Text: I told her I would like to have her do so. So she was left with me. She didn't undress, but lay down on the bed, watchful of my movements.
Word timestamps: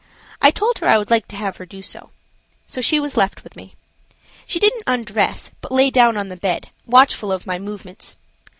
I 0.41 0.49
told 0.49 0.79
her 0.79 0.87
I 0.87 0.97
would 0.97 1.11
like 1.11 1.27
to 1.27 1.35
have 1.35 1.57
her 1.57 1.65
do 1.67 1.83
so. 1.83 2.09
So 2.65 2.81
she 2.81 2.99
was 2.99 3.17
left 3.17 3.43
with 3.43 3.55
me. 3.55 3.75
She 4.47 4.57
didn't 4.59 4.81
undress, 4.87 5.51
but 5.61 5.71
lay 5.71 5.91
down 5.91 6.17
on 6.17 6.27
the 6.27 6.37
bed, 6.37 6.69
watchful 6.87 7.31
of 7.31 7.45
my 7.45 7.59
movements. 7.59 8.17